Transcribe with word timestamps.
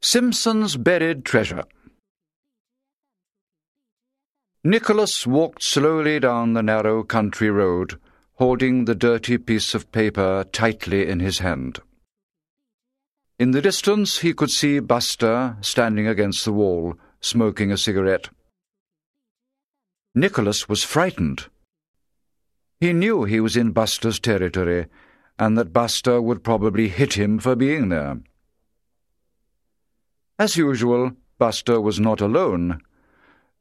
Simpson's 0.00 0.76
Buried 0.76 1.24
Treasure. 1.24 1.64
Nicholas 4.62 5.26
walked 5.26 5.62
slowly 5.62 6.20
down 6.20 6.52
the 6.52 6.62
narrow 6.62 7.02
country 7.02 7.50
road, 7.50 7.98
holding 8.34 8.84
the 8.84 8.94
dirty 8.94 9.38
piece 9.38 9.74
of 9.74 9.90
paper 9.90 10.44
tightly 10.52 11.08
in 11.08 11.18
his 11.18 11.40
hand. 11.40 11.80
In 13.40 13.50
the 13.50 13.60
distance 13.60 14.18
he 14.18 14.32
could 14.32 14.50
see 14.50 14.78
Buster 14.78 15.56
standing 15.62 16.06
against 16.06 16.44
the 16.44 16.52
wall, 16.52 16.94
smoking 17.20 17.72
a 17.72 17.76
cigarette. 17.76 18.28
Nicholas 20.14 20.68
was 20.68 20.84
frightened. 20.84 21.46
He 22.80 22.92
knew 22.92 23.24
he 23.24 23.40
was 23.40 23.56
in 23.56 23.72
Buster's 23.72 24.20
territory, 24.20 24.86
and 25.40 25.58
that 25.58 25.72
Buster 25.72 26.22
would 26.22 26.44
probably 26.44 26.88
hit 26.88 27.14
him 27.14 27.40
for 27.40 27.56
being 27.56 27.88
there. 27.88 28.20
As 30.38 30.56
usual, 30.56 31.12
Buster 31.38 31.80
was 31.80 31.98
not 31.98 32.20
alone. 32.20 32.80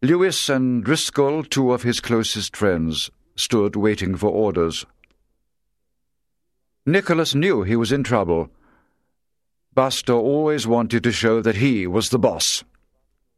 Lewis 0.04 0.48
and 0.48 0.84
Driscoll, 0.84 1.44
two 1.44 1.74
of 1.74 1.82
his 1.82 2.00
closest 2.00 2.56
friends, 2.56 3.10
stood 3.36 3.76
waiting 3.76 4.16
for 4.16 4.30
orders. 4.30 4.86
Nicholas 6.86 7.34
knew 7.34 7.64
he 7.64 7.76
was 7.76 7.92
in 7.92 8.04
trouble. 8.04 8.52
Buster 9.74 10.14
always 10.14 10.68
wanted 10.68 11.04
to 11.04 11.12
show 11.12 11.42
that 11.42 11.56
he 11.56 11.88
was 11.88 12.10
the 12.10 12.20
boss. 12.20 12.64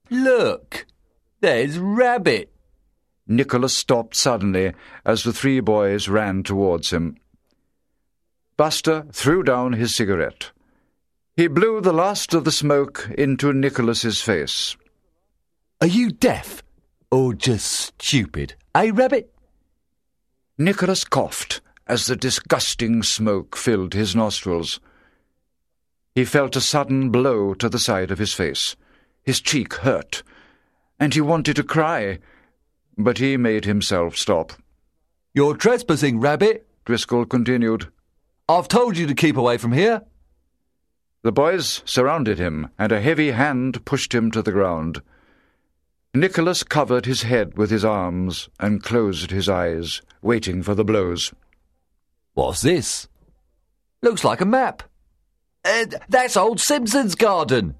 Look, 0.10 0.86
there's 1.40 1.78
Rabbit. 1.78 2.52
Nicholas 3.26 3.76
stopped 3.76 4.16
suddenly 4.16 4.74
as 5.06 5.24
the 5.24 5.34
three 5.34 5.62
boys 5.62 6.10
ran 6.10 6.44
towards 6.44 6.92
him. 6.92 7.16
Buster 8.58 9.06
threw 9.14 9.44
down 9.44 9.74
his 9.74 9.96
cigarette. 9.96 10.52
He 11.40 11.48
blew 11.48 11.80
the 11.80 11.94
last 11.94 12.34
of 12.34 12.44
the 12.44 12.52
smoke 12.52 13.10
into 13.18 13.54
Nicholas's 13.54 14.20
face. 14.20 14.76
Are 15.80 15.88
you 15.88 16.12
deaf? 16.12 16.62
Or 17.12 17.34
just 17.34 17.94
stupid? 18.04 18.56
Eh, 18.76 18.92
Rabbit? 18.94 19.34
Nicholas 20.58 21.06
coughed 21.06 21.62
as 21.88 22.08
the 22.08 22.18
disgusting 22.18 23.04
smoke 23.04 23.56
filled 23.56 23.94
his 23.94 24.18
nostrils. 24.18 24.82
He 26.14 26.26
felt 26.26 26.58
a 26.58 26.60
sudden 26.60 27.10
blow 27.10 27.54
to 27.54 27.70
the 27.70 27.80
side 27.80 28.12
of 28.12 28.20
his 28.20 28.34
face. 28.34 28.76
His 29.24 29.40
cheek 29.40 29.76
hurt, 29.76 30.24
and 31.00 31.14
he 31.14 31.22
wanted 31.22 31.56
to 31.56 31.64
cry, 31.64 32.20
but 32.98 33.18
he 33.18 33.38
made 33.38 33.64
himself 33.64 34.18
stop. 34.18 34.52
You're 35.34 35.56
trespassing, 35.56 36.20
Rabbit. 36.20 36.68
Driscoll 36.84 37.26
continued. 37.26 37.90
I've 38.50 38.68
told 38.68 38.98
you 38.98 39.08
to 39.08 39.16
keep 39.16 39.38
away 39.38 39.58
from 39.58 39.72
here. 39.72 40.02
The 41.22 41.32
boys 41.32 41.82
surrounded 41.86 42.40
him, 42.40 42.70
and 42.78 42.92
a 42.92 43.02
heavy 43.02 43.32
hand 43.32 43.84
pushed 43.86 44.14
him 44.14 44.32
to 44.32 44.42
the 44.42 44.54
ground. 44.54 45.02
Nicholas 46.14 46.64
covered 46.64 47.06
his 47.06 47.24
head 47.24 47.58
with 47.58 47.70
his 47.70 47.86
arms 47.86 48.50
and 48.60 48.82
closed 48.82 49.32
his 49.32 49.50
eyes, 49.50 50.02
waiting 50.22 50.64
for 50.64 50.74
the 50.76 50.86
blows. 50.86 51.34
What's 52.34 52.62
this? 52.62 53.08
Looks 54.02 54.24
like 54.24 54.42
a 54.42 54.46
map. 54.46 54.84
Uh, 55.66 55.86
that's 56.08 56.38
old 56.38 56.60
Simpson's 56.60 57.16
garden. 57.16 57.76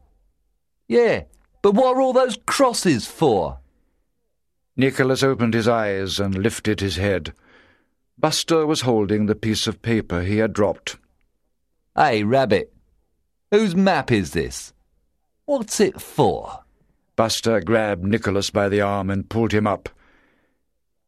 Yeah, 0.88 1.24
but 1.62 1.74
what 1.74 1.96
are 1.96 2.02
all 2.02 2.14
those 2.14 2.38
crosses 2.46 3.08
for? 3.08 3.60
Nicholas 4.76 5.24
opened 5.24 5.54
his 5.54 5.68
eyes 5.68 6.20
and 6.20 6.36
lifted 6.36 6.82
his 6.82 6.98
head. 6.98 7.34
Buster 8.18 8.66
was 8.66 8.82
holding 8.82 9.26
the 9.26 9.36
piece 9.36 9.66
of 9.66 9.82
paper 9.82 10.24
he 10.24 10.38
had 10.38 10.52
dropped. 10.52 10.98
Hey, 11.96 12.24
Rabbit, 12.24 12.74
Whose 13.52 13.76
map 13.76 14.12
is 14.12 14.32
this? 14.32 14.74
What's 15.46 15.80
it 15.80 16.00
for? 16.00 16.64
Buster 17.16 17.60
grabbed 17.62 18.04
Nicholas 18.04 18.52
by 18.52 18.70
the 18.70 18.82
arm 18.82 19.10
and 19.10 19.30
pulled 19.30 19.52
him 19.52 19.66
up. 19.66 19.90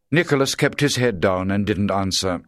Nicholas 0.09 0.55
kept 0.55 0.81
his 0.81 0.95
head 0.95 1.21
down 1.21 1.51
and 1.51 1.65
didn't 1.65 1.91
answer. 1.91 2.41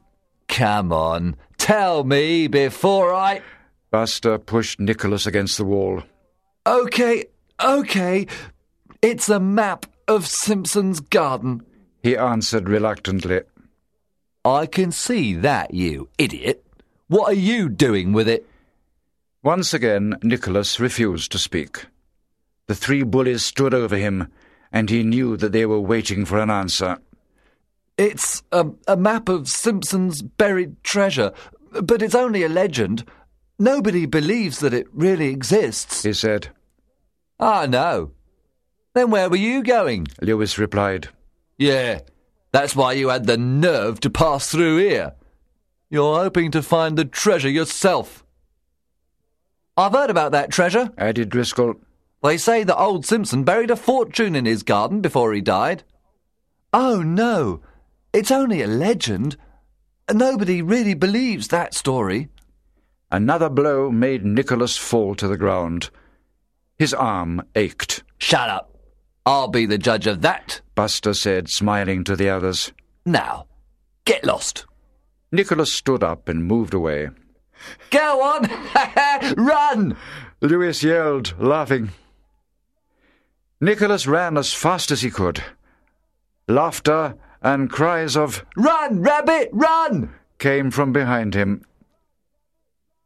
Come 0.47 0.91
on, 0.91 1.35
tell 1.57 2.03
me 2.03 2.47
before 2.47 3.13
I. 3.13 3.41
Buster 3.91 4.39
pushed 4.39 4.79
Nicholas 4.79 5.27
against 5.27 5.57
the 5.57 5.65
wall. 5.65 6.01
Okay, 6.65 7.25
okay. 7.63 8.25
It's 9.01 9.29
a 9.29 9.39
map 9.39 9.85
of 10.07 10.25
Simpson's 10.25 10.99
garden, 10.99 11.63
he 12.01 12.17
answered 12.17 12.67
reluctantly. 12.67 13.41
I 14.43 14.65
can 14.65 14.91
see 14.91 15.35
that, 15.35 15.73
you 15.73 16.09
idiot. 16.17 16.65
What 17.07 17.29
are 17.29 17.35
you 17.35 17.69
doing 17.69 18.11
with 18.11 18.27
it? 18.27 18.45
Once 19.43 19.73
again, 19.73 20.17
Nicholas 20.23 20.79
refused 20.79 21.29
to 21.29 21.37
speak. 21.37 21.87
The 22.67 22.75
three 22.75 23.03
bullies 23.03 23.45
stood 23.45 23.73
over 23.73 23.97
him, 23.97 24.31
and 24.71 24.89
he 24.89 25.03
knew 25.03 25.35
that 25.35 25.51
they 25.51 25.65
were 25.65 25.81
waiting 25.81 26.23
for 26.23 26.39
an 26.39 26.49
answer. 26.49 26.97
It's 27.97 28.41
a, 28.53 28.67
a 28.87 28.95
map 28.95 29.27
of 29.27 29.49
Simpson's 29.49 30.21
buried 30.21 30.81
treasure, 30.81 31.33
but 31.71 32.01
it's 32.01 32.15
only 32.15 32.43
a 32.43 32.49
legend. 32.49 33.03
Nobody 33.59 34.05
believes 34.05 34.59
that 34.59 34.73
it 34.73 34.87
really 34.93 35.27
exists, 35.27 36.03
he 36.03 36.13
said. 36.13 36.47
Ah, 37.37 37.65
no. 37.67 38.11
Then 38.93 39.11
where 39.11 39.29
were 39.29 39.35
you 39.35 39.61
going? 39.61 40.07
Lewis 40.21 40.57
replied. 40.57 41.09
Yeah, 41.57 41.99
that's 42.53 42.77
why 42.77 42.93
you 42.93 43.09
had 43.09 43.27
the 43.27 43.37
nerve 43.37 43.99
to 44.01 44.09
pass 44.09 44.49
through 44.49 44.77
here. 44.77 45.15
You're 45.89 46.15
hoping 46.15 46.49
to 46.51 46.63
find 46.63 46.97
the 46.97 47.05
treasure 47.05 47.49
yourself. 47.49 48.22
I've 49.75 49.93
heard 49.93 50.09
about 50.09 50.31
that 50.33 50.51
treasure, 50.51 50.91
added 50.97 51.29
Driscoll. 51.29 51.75
They 52.21 52.37
say 52.37 52.63
that 52.63 52.77
old 52.77 53.05
Simpson 53.05 53.43
buried 53.43 53.71
a 53.71 53.75
fortune 53.75 54.35
in 54.35 54.45
his 54.45 54.63
garden 54.63 55.01
before 55.01 55.33
he 55.33 55.41
died. 55.41 55.83
Oh, 56.71 57.01
no. 57.01 57.61
It's 58.13 58.31
only 58.31 58.61
a 58.61 58.67
legend. 58.67 59.35
Nobody 60.11 60.61
really 60.61 60.93
believes 60.93 61.47
that 61.47 61.73
story. 61.73 62.29
Another 63.11 63.49
blow 63.49 63.91
made 63.91 64.23
Nicholas 64.25 64.77
fall 64.77 65.15
to 65.15 65.27
the 65.27 65.37
ground. 65.37 65.89
His 66.77 66.93
arm 66.93 67.41
ached. 67.55 68.03
Shut 68.19 68.49
up. 68.49 68.77
I'll 69.25 69.47
be 69.47 69.65
the 69.65 69.77
judge 69.77 70.07
of 70.07 70.21
that, 70.21 70.61
Buster 70.75 71.13
said, 71.13 71.49
smiling 71.49 72.03
to 72.03 72.15
the 72.15 72.29
others. 72.29 72.71
Now, 73.05 73.47
get 74.05 74.23
lost. 74.25 74.65
Nicholas 75.31 75.73
stood 75.73 76.03
up 76.03 76.29
and 76.29 76.45
moved 76.45 76.73
away. 76.73 77.09
Go 77.89 78.21
on! 78.21 78.49
Run! 79.37 79.97
Lewis 80.41 80.83
yelled, 80.83 81.33
laughing. 81.39 81.91
Nicholas 83.61 84.05
ran 84.07 84.37
as 84.37 84.53
fast 84.53 84.91
as 84.91 85.01
he 85.01 85.09
could. 85.09 85.41
Laughter 86.47 87.15
and 87.41 87.69
cries 87.69 88.17
of, 88.17 88.45
Run, 88.57 89.01
Rabbit, 89.01 89.49
run! 89.51 90.13
came 90.39 90.71
from 90.71 90.91
behind 90.91 91.33
him. 91.33 91.63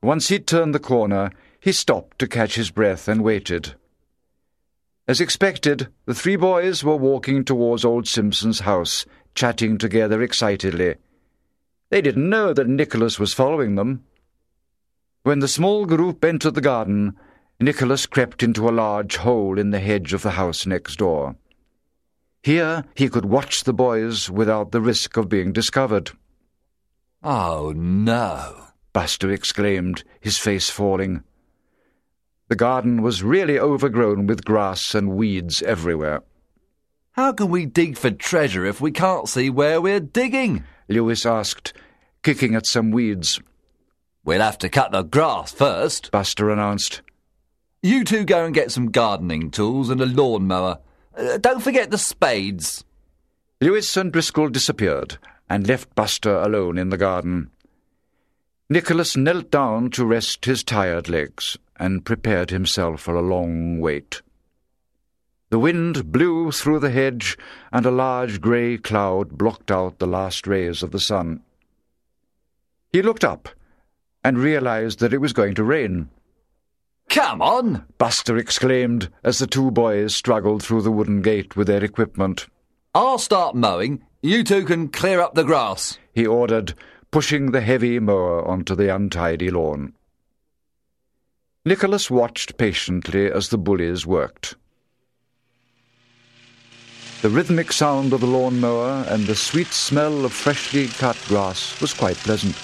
Once 0.01 0.29
he 0.29 0.39
turned 0.39 0.73
the 0.73 0.79
corner, 0.79 1.31
he 1.59 1.71
stopped 1.71 2.17
to 2.19 2.27
catch 2.27 2.55
his 2.55 2.71
breath 2.71 3.07
and 3.07 3.23
waited. 3.23 3.75
As 5.07 5.21
expected, 5.21 5.89
the 6.05 6.15
three 6.15 6.35
boys 6.35 6.83
were 6.83 6.95
walking 6.95 7.45
towards 7.45 7.85
old 7.85 8.07
Simpson's 8.07 8.61
house, 8.61 9.05
chatting 9.35 9.77
together 9.77 10.21
excitedly. 10.21 10.95
They 11.89 12.01
didn't 12.01 12.29
know 12.29 12.53
that 12.53 12.67
Nicholas 12.67 13.19
was 13.19 13.33
following 13.33 13.75
them. 13.75 14.03
When 15.27 15.39
the 15.39 15.49
small 15.49 15.85
group 15.85 16.23
entered 16.23 16.53
the 16.53 16.61
garden, 16.61 17.17
Nicholas 17.59 18.05
crept 18.05 18.43
into 18.43 18.69
a 18.69 18.71
large 18.71 19.17
hole 19.17 19.59
in 19.59 19.71
the 19.71 19.81
hedge 19.81 20.13
of 20.13 20.21
the 20.21 20.31
house 20.39 20.65
next 20.65 20.99
door. 20.99 21.35
Here 22.43 22.85
he 22.95 23.09
could 23.09 23.25
watch 23.25 23.65
the 23.65 23.73
boys 23.73 24.29
without 24.29 24.71
the 24.71 24.79
risk 24.79 25.17
of 25.17 25.27
being 25.27 25.51
discovered. 25.51 26.11
Oh, 27.21 27.73
no, 27.75 28.67
Buster 28.93 29.29
exclaimed, 29.29 30.05
his 30.21 30.37
face 30.37 30.69
falling. 30.69 31.25
The 32.47 32.55
garden 32.55 33.01
was 33.01 33.21
really 33.21 33.59
overgrown 33.59 34.27
with 34.27 34.45
grass 34.45 34.95
and 34.95 35.17
weeds 35.17 35.61
everywhere. 35.61 36.23
How 37.11 37.33
can 37.33 37.49
we 37.49 37.65
dig 37.65 37.97
for 37.97 38.11
treasure 38.11 38.65
if 38.65 38.79
we 38.79 38.91
can't 38.91 39.27
see 39.27 39.49
where 39.49 39.81
we're 39.81 39.99
digging? 39.99 40.63
Lewis 40.87 41.25
asked, 41.25 41.73
kicking 42.23 42.55
at 42.55 42.65
some 42.65 42.91
weeds. 42.91 43.41
We'll 44.27 44.41
have 44.41 44.57
to 44.57 44.67
cut 44.67 44.91
the 44.91 45.03
grass 45.03 45.53
first, 45.53 46.11
Buster 46.11 46.49
announced. 46.49 47.01
You 47.81 48.03
two 48.03 48.25
go 48.25 48.43
and 48.43 48.53
get 48.53 48.73
some 48.73 48.91
gardening 48.91 49.51
tools 49.51 49.89
and 49.89 50.01
a 50.01 50.05
lawnmower. 50.05 50.79
Uh, 51.17 51.37
don't 51.37 51.63
forget 51.63 51.91
the 51.91 51.97
spades. 51.97 52.83
Lewis 53.61 53.95
and 53.95 54.11
Driscoll 54.11 54.49
disappeared 54.49 55.17
and 55.49 55.65
left 55.65 55.95
Buster 55.95 56.35
alone 56.39 56.77
in 56.77 56.89
the 56.89 56.97
garden. 56.97 57.51
Nicholas 58.69 59.15
knelt 59.15 59.49
down 59.49 59.91
to 59.91 60.05
rest 60.05 60.43
his 60.43 60.61
tired 60.61 61.07
legs 61.07 61.57
and 61.77 62.03
prepared 62.03 62.49
himself 62.49 62.99
for 62.99 63.15
a 63.15 63.21
long 63.21 63.79
wait. 63.79 64.21
The 65.51 65.59
wind 65.59 66.11
blew 66.11 66.51
through 66.51 66.79
the 66.79 66.91
hedge, 66.91 67.37
and 67.71 67.85
a 67.85 67.91
large 67.91 68.41
grey 68.41 68.77
cloud 68.77 69.37
blocked 69.37 69.71
out 69.71 69.99
the 69.99 70.05
last 70.05 70.45
rays 70.47 70.83
of 70.83 70.91
the 70.91 70.99
sun. 70.99 71.43
He 72.91 73.01
looked 73.01 73.23
up 73.23 73.47
and 74.23 74.37
realized 74.37 74.99
that 74.99 75.13
it 75.13 75.21
was 75.21 75.33
going 75.33 75.55
to 75.55 75.63
rain. 75.63 76.09
Come 77.09 77.41
on! 77.41 77.85
Buster 77.97 78.37
exclaimed 78.37 79.09
as 79.23 79.39
the 79.39 79.47
two 79.47 79.71
boys 79.71 80.13
struggled 80.15 80.61
through 80.61 80.81
the 80.81 80.91
wooden 80.91 81.21
gate 81.21 81.55
with 81.55 81.67
their 81.67 81.83
equipment. 81.83 82.47
I'll 82.93 83.17
start 83.17 83.55
mowing. 83.55 84.03
You 84.21 84.43
two 84.43 84.65
can 84.65 84.89
clear 84.89 85.21
up 85.21 85.35
the 85.35 85.43
grass. 85.43 85.99
He 86.13 86.25
ordered, 86.25 86.73
pushing 87.11 87.51
the 87.51 87.61
heavy 87.61 87.99
mower 87.99 88.45
onto 88.45 88.75
the 88.75 88.93
untidy 88.93 89.49
lawn. 89.49 89.93
Nicholas 91.65 92.09
watched 92.09 92.57
patiently 92.57 93.31
as 93.31 93.49
the 93.49 93.57
bullies 93.57 94.05
worked. 94.05 94.55
The 97.21 97.29
rhythmic 97.29 97.71
sound 97.71 98.13
of 98.13 98.21
the 98.21 98.27
lawn 98.27 98.59
mower 98.59 99.05
and 99.09 99.25
the 99.25 99.35
sweet 99.35 99.67
smell 99.67 100.23
of 100.23 100.33
freshly 100.33 100.87
cut 100.87 101.17
grass 101.27 101.79
was 101.81 101.93
quite 101.93 102.17
pleasant. 102.17 102.55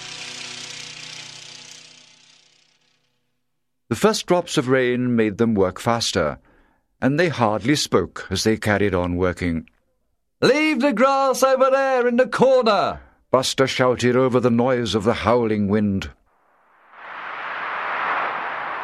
The 3.94 4.00
first 4.00 4.26
drops 4.26 4.58
of 4.58 4.70
rain 4.70 5.16
made 5.16 5.38
them 5.38 5.54
work 5.54 5.80
faster, 5.80 6.40
and 7.00 7.20
they 7.20 7.30
hardly 7.30 7.76
spoke 7.76 8.26
as 8.32 8.44
they 8.44 8.58
carried 8.58 8.96
on 8.96 9.18
working. 9.18 9.70
Leave 10.42 10.82
the 10.82 10.94
grass 10.94 11.44
over 11.44 11.70
there 11.70 12.08
in 12.08 12.16
the 12.16 12.26
corner! 12.26 13.02
Buster 13.30 13.68
shouted 13.68 14.16
over 14.16 14.40
the 14.40 14.50
noise 14.50 14.96
of 14.96 15.04
the 15.04 15.14
howling 15.14 15.68
wind. 15.68 16.10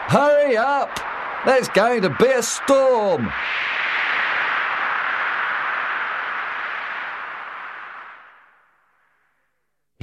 Hurry 0.09 0.55
up! 0.55 0.99
There's 1.43 1.69
going 1.69 2.03
to 2.03 2.11
be 2.11 2.27
a 2.27 2.43
storm! 2.43 3.33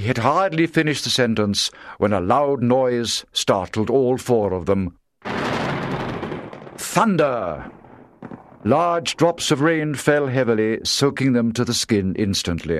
He 0.07 0.09
had 0.09 0.19
hardly 0.19 0.67
finished 0.67 1.03
the 1.03 1.09
sentence 1.09 1.69
when 1.97 2.13
a 2.13 2.21
loud 2.21 2.63
noise 2.63 3.25
startled 3.33 3.89
all 3.89 4.17
four 4.17 4.53
of 4.53 4.65
them. 4.65 4.97
Thunder! 6.77 7.69
Large 8.63 9.17
drops 9.17 9.51
of 9.51 9.59
rain 9.59 9.95
fell 9.95 10.27
heavily, 10.27 10.79
soaking 10.85 11.33
them 11.33 11.51
to 11.51 11.65
the 11.65 11.73
skin 11.73 12.15
instantly. 12.15 12.79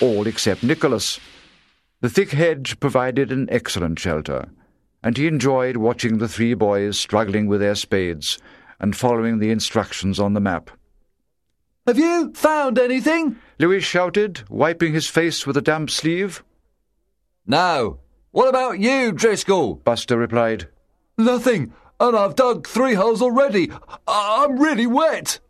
All 0.00 0.26
except 0.26 0.62
Nicholas. 0.62 1.20
The 2.00 2.08
thick 2.08 2.30
hedge 2.30 2.80
provided 2.80 3.30
an 3.30 3.48
excellent 3.50 3.98
shelter, 3.98 4.48
and 5.02 5.18
he 5.18 5.26
enjoyed 5.26 5.76
watching 5.76 6.16
the 6.16 6.28
three 6.28 6.54
boys 6.54 6.98
struggling 6.98 7.48
with 7.48 7.60
their 7.60 7.74
spades 7.74 8.38
and 8.80 8.96
following 8.96 9.38
the 9.38 9.50
instructions 9.50 10.20
on 10.20 10.34
the 10.34 10.40
map. 10.40 10.70
Have 11.86 11.98
you 11.98 12.32
found 12.34 12.78
anything? 12.78 13.36
Lewis 13.58 13.82
shouted, 13.82 14.42
wiping 14.50 14.92
his 14.92 15.08
face 15.08 15.46
with 15.46 15.56
a 15.56 15.62
damp 15.62 15.90
sleeve. 15.90 16.44
No. 17.46 18.00
What 18.30 18.48
about 18.48 18.78
you, 18.78 19.10
Driscoll? 19.12 19.76
Buster 19.76 20.18
replied. 20.18 20.68
Nothing, 21.16 21.72
and 21.98 22.16
I've 22.16 22.36
dug 22.36 22.66
three 22.66 22.94
holes 22.94 23.22
already. 23.22 23.70
I'm 24.06 24.58
really 24.60 24.86
wet. 24.86 25.40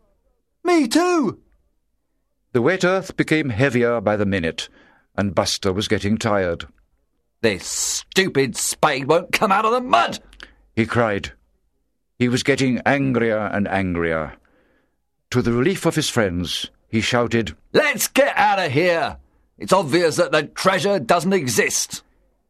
Me 0.63 0.87
too. 0.87 1.39
The 2.53 2.61
wet 2.61 2.83
earth 2.83 3.15
became 3.15 3.49
heavier 3.49 4.01
by 4.01 4.15
the 4.15 4.25
minute, 4.25 4.69
and 5.15 5.35
Buster 5.35 5.71
was 5.73 5.87
getting 5.87 6.17
tired. 6.17 6.67
This 7.41 7.65
stupid 7.65 8.55
spade 8.55 9.07
won't 9.07 9.31
come 9.31 9.51
out 9.51 9.65
of 9.65 9.71
the 9.71 9.81
mud! 9.81 10.19
He 10.75 10.85
cried. 10.85 11.33
He 12.19 12.27
was 12.27 12.43
getting 12.43 12.81
angrier 12.85 13.47
and 13.47 13.65
angrier. 13.69 14.33
To 15.31 15.41
the 15.41 15.53
relief 15.53 15.85
of 15.85 15.95
his 15.95 16.09
friends, 16.09 16.69
he 16.89 16.99
shouted, 16.99 17.55
Let's 17.71 18.09
get 18.09 18.35
out 18.35 18.59
of 18.59 18.73
here! 18.73 19.17
It's 19.57 19.71
obvious 19.71 20.17
that 20.17 20.33
the 20.33 20.43
treasure 20.43 20.99
doesn't 20.99 21.31
exist. 21.31 22.03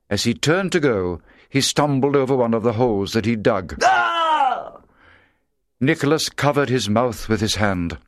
As 0.09 0.23
he 0.23 0.33
turned 0.33 0.71
to 0.71 0.79
go, 0.79 1.21
he 1.49 1.61
stumbled 1.61 2.15
over 2.15 2.35
one 2.35 2.55
of 2.55 2.63
the 2.63 2.73
holes 2.73 3.13
that 3.13 3.25
he'd 3.25 3.43
dug. 3.43 3.77
Ah! 3.83 4.77
Nicholas 5.79 6.29
covered 6.29 6.69
his 6.69 6.89
mouth 6.89 7.29
with 7.29 7.39
his 7.39 7.55
hand. 7.55 7.99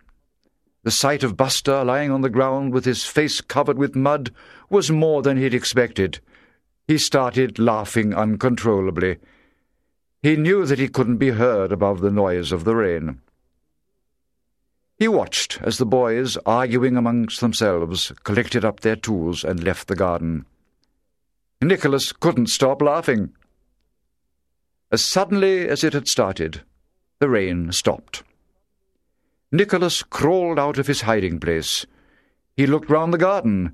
The 0.84 0.92
sight 0.92 1.24
of 1.24 1.38
Buster 1.38 1.84
lying 1.84 2.10
on 2.10 2.22
the 2.22 2.30
ground 2.30 2.74
with 2.74 2.86
his 2.86 3.06
face 3.06 3.40
covered 3.40 3.78
with 3.78 3.96
mud 3.96 4.32
was 4.72 4.90
more 4.90 5.22
than 5.22 5.38
he'd 5.38 5.54
expected. 5.54 6.20
He 6.88 6.98
started 6.98 7.60
laughing 7.60 8.16
uncontrollably. 8.16 9.18
He 10.22 10.36
knew 10.36 10.66
that 10.66 10.80
he 10.80 10.88
couldn't 10.88 11.18
be 11.18 11.32
heard 11.32 11.72
above 11.72 12.02
the 12.02 12.12
noise 12.12 12.52
of 12.52 12.64
the 12.64 12.76
rain. 12.76 13.22
He 14.98 15.08
watched 15.08 15.60
as 15.64 15.80
the 15.80 15.86
boys, 15.86 16.38
arguing 16.46 16.96
amongst 16.96 17.42
themselves, 17.42 18.12
collected 18.24 18.64
up 18.64 18.82
their 18.82 18.96
tools 18.96 19.44
and 19.44 19.64
left 19.64 19.88
the 19.88 19.96
garden. 19.96 20.46
Nicholas 21.60 22.12
couldn't 22.12 22.48
stop 22.48 22.84
laughing. 22.84 23.32
As 24.92 25.04
suddenly 25.04 25.68
as 25.68 25.84
it 25.84 25.94
had 25.94 26.08
started, 26.08 26.62
the 27.20 27.30
rain 27.30 27.72
stopped. 27.72 28.24
Nicholas 29.52 30.04
crawled 30.04 30.60
out 30.60 30.78
of 30.78 30.88
his 30.88 31.02
hiding 31.02 31.40
place. 31.40 31.86
He 32.56 32.68
looked 32.68 32.90
round 32.90 33.12
the 33.12 33.18
garden. 33.18 33.74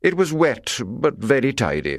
It 0.00 0.16
was 0.16 0.32
wet, 0.32 0.78
but 0.84 1.18
very 1.18 1.52
tidy. 1.52 1.98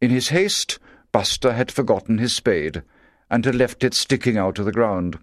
In 0.00 0.10
his 0.10 0.28
haste, 0.28 0.78
Buster 1.12 1.52
had 1.52 1.70
forgotten 1.70 2.18
his 2.18 2.34
spade, 2.34 2.82
and 3.30 3.44
had 3.44 3.54
left 3.54 3.84
it 3.84 3.94
sticking 3.94 4.38
out 4.38 4.58
of 4.58 4.64
the 4.64 4.72
ground. 4.72 5.18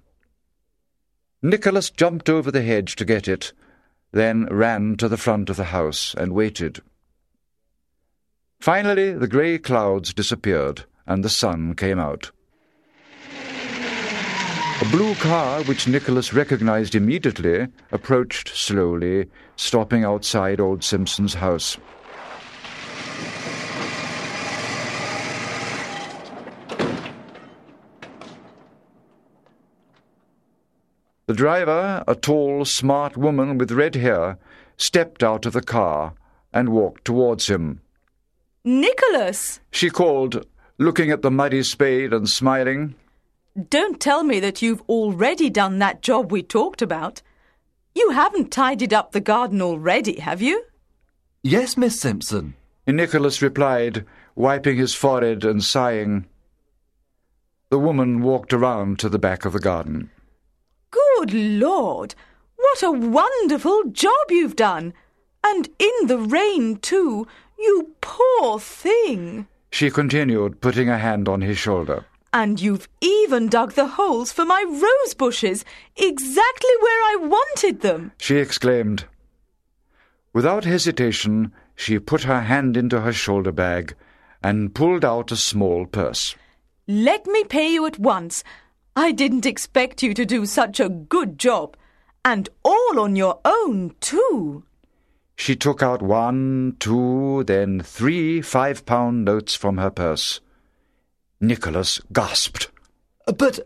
Nicholas 1.42 1.90
jumped 1.90 2.30
over 2.30 2.52
the 2.52 2.62
hedge 2.62 2.96
to 2.96 3.06
get 3.06 3.28
it, 3.28 3.54
then 4.12 4.46
ran 4.46 4.96
to 4.98 5.08
the 5.08 5.18
front 5.18 5.50
of 5.50 5.58
the 5.58 5.66
house 5.66 6.14
and 6.16 6.34
waited. 6.34 6.82
Finally, 8.60 9.14
the 9.14 9.28
grey 9.28 9.58
clouds 9.58 10.14
disappeared, 10.14 10.86
and 11.08 11.24
the 11.24 11.30
sun 11.30 11.74
came 11.76 12.00
out. 12.00 12.32
A 14.82 14.86
blue 14.92 15.14
car, 15.16 15.64
which 15.64 15.88
Nicholas 15.88 16.34
recognized 16.34 16.96
immediately, 16.96 17.68
approached 17.92 18.50
slowly, 18.50 19.30
stopping 19.56 20.04
outside 20.04 20.60
old 20.60 20.84
Simpson's 20.84 21.34
house. 21.34 21.78
The 31.30 31.36
driver, 31.36 32.04
a 32.08 32.16
tall, 32.16 32.66
smart 32.66 33.16
woman 33.16 33.60
with 33.60 33.70
red 33.70 33.94
hair, 33.94 34.40
stepped 34.78 35.22
out 35.22 35.46
of 35.46 35.54
the 35.54 35.62
car 35.62 36.16
and 36.52 36.70
walked 36.70 37.06
towards 37.06 37.46
him. 37.46 37.82
Nicholas! 38.64 39.60
She 39.70 39.92
called, 39.92 40.48
looking 40.80 41.12
at 41.12 41.22
the 41.22 41.30
muddy 41.30 41.62
spade 41.62 42.14
and 42.14 42.28
smiling. 42.28 42.96
Don't 43.70 44.02
tell 44.02 44.24
me 44.24 44.40
that 44.40 44.64
you've 44.64 44.82
already 44.90 45.52
done 45.52 45.78
that 45.78 46.02
job 46.02 46.32
we 46.32 46.42
talked 46.42 46.82
about. 46.82 47.22
You 47.94 48.10
haven't 48.10 48.50
tidied 48.50 48.92
up 48.92 49.12
the 49.12 49.22
garden 49.22 49.62
already, 49.62 50.22
have 50.22 50.42
you? 50.42 50.66
Yes, 51.44 51.78
Miss 51.78 52.02
Simpson. 52.02 52.56
Nicholas 52.88 53.40
replied, 53.40 54.04
wiping 54.34 54.78
his 54.78 54.96
forehead 54.96 55.46
and 55.46 55.64
sighing. 55.64 56.26
The 57.70 57.78
woman 57.78 58.24
walked 58.24 58.52
around 58.52 58.98
to 58.98 59.10
the 59.10 59.20
back 59.20 59.46
of 59.46 59.54
the 59.54 59.60
garden. 59.60 60.10
Good 61.20 61.34
Lord! 61.34 62.16
What 62.56 62.82
a 62.82 62.94
wonderful 62.94 63.84
job 63.92 64.14
you've 64.30 64.56
done! 64.56 64.94
And 65.44 65.68
in 65.78 66.08
the 66.08 66.18
rain, 66.18 66.78
too! 66.78 67.28
You 67.60 67.94
poor 68.00 68.58
thing! 68.58 69.46
She 69.70 69.92
continued, 69.92 70.62
putting 70.62 70.88
a 70.88 70.98
hand 70.98 71.28
on 71.28 71.42
his 71.42 71.58
shoulder. 71.58 72.06
And 72.32 72.62
you've 72.62 72.88
even 73.02 73.50
dug 73.50 73.74
the 73.74 73.86
holes 73.86 74.32
for 74.32 74.46
my 74.46 74.64
rose 74.66 75.14
bushes, 75.14 75.66
exactly 75.98 76.72
where 76.80 77.02
I 77.04 77.18
wanted 77.20 77.82
them. 77.82 78.14
She 78.18 78.38
exclaimed. 78.38 79.04
Without 80.32 80.64
hesitation, 80.64 81.52
she 81.76 82.00
put 82.00 82.24
her 82.24 82.44
hand 82.44 82.78
into 82.78 83.02
her 83.02 83.12
shoulder 83.12 83.52
bag 83.52 83.94
and 84.42 84.74
pulled 84.74 85.04
out 85.04 85.34
a 85.34 85.36
small 85.36 85.86
purse. 85.86 86.38
Let 86.88 87.26
me 87.28 87.44
pay 87.44 87.74
you 87.74 87.86
at 87.86 88.00
once. 88.00 88.42
I 88.96 89.12
didn't 89.12 89.46
expect 89.46 90.04
you 90.04 90.14
to 90.14 90.26
do 90.26 90.46
such 90.46 90.80
a 90.80 90.90
good 90.90 91.38
job. 91.40 91.78
And 92.26 92.50
all 92.64 93.00
on 93.00 93.16
your 93.16 93.40
own, 93.46 93.96
too. 94.02 94.64
She 95.36 95.56
took 95.56 95.82
out 95.82 96.02
one, 96.02 96.76
two, 96.80 97.46
then 97.46 97.80
three 97.82 98.42
five 98.42 98.86
pound 98.86 99.24
notes 99.24 99.56
from 99.56 99.78
her 99.78 99.90
purse. 99.90 100.42
Nicholas 101.40 102.02
gasped. 102.12 102.70
But, 103.26 103.60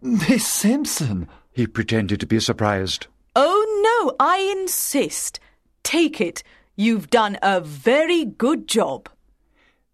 Miss 0.00 0.46
Simpson. 0.46 1.28
He 1.52 1.66
pretended 1.66 2.20
to 2.20 2.26
be 2.26 2.38
surprised. 2.38 3.08
Oh, 3.34 4.06
no, 4.08 4.16
I 4.20 4.38
insist. 4.56 5.40
Take 5.82 6.20
it. 6.20 6.42
You've 6.76 7.10
done 7.10 7.38
a 7.42 7.60
very 7.60 8.24
good 8.24 8.68
job. 8.68 9.08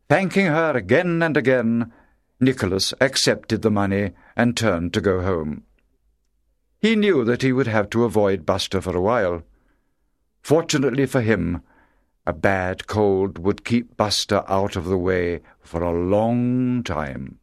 Thanking 0.08 0.46
her 0.46 0.76
again 0.76 1.22
and 1.22 1.36
again, 1.36 1.92
Nicholas 2.42 2.92
accepted 3.00 3.62
the 3.62 3.70
money 3.70 4.10
and 4.36 4.56
turned 4.56 4.92
to 4.92 5.00
go 5.00 5.22
home. 5.22 5.62
He 6.80 6.96
knew 6.96 7.24
that 7.24 7.42
he 7.42 7.52
would 7.52 7.68
have 7.68 7.88
to 7.90 8.02
avoid 8.02 8.44
Buster 8.44 8.80
for 8.80 8.96
a 8.96 9.00
while. 9.00 9.44
Fortunately 10.42 11.06
for 11.06 11.20
him, 11.20 11.62
A 12.26 12.32
bad 12.32 12.88
cold 12.88 13.38
would 13.38 13.64
keep 13.64 13.96
Buster 13.96 14.42
out 14.48 14.74
of 14.74 14.86
the 14.86 14.98
way 14.98 15.40
for 15.60 15.82
a 15.82 15.92
long 15.92 16.82
time. 16.82 17.38